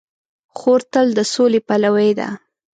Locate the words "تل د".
0.91-1.19